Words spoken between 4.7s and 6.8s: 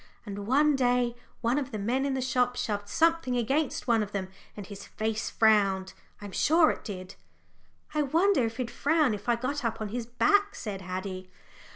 face frowned I'm sure